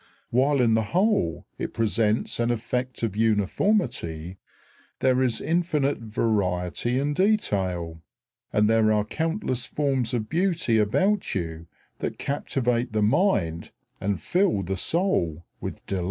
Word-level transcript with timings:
While 0.31 0.61
in 0.61 0.73
the 0.73 0.81
whole 0.97 1.45
it 1.59 1.75
presents 1.75 2.39
an 2.39 2.49
effect 2.49 3.03
of 3.03 3.15
uniformity, 3.15 4.39
there 4.97 5.21
is 5.21 5.39
infinite 5.39 5.99
variety 5.99 6.97
in 6.97 7.13
detail, 7.13 8.01
and 8.51 8.67
there 8.67 8.91
are 8.91 9.05
countless 9.05 9.67
forms 9.67 10.15
of 10.15 10.27
beauty 10.27 10.79
about 10.79 11.35
you 11.35 11.67
that 11.99 12.17
captivate 12.17 12.93
the 12.93 13.03
mind 13.03 13.69
and 13.99 14.19
fill 14.19 14.63
the 14.63 14.75
soul 14.75 15.45
with 15.59 15.85
delight. 15.85 15.99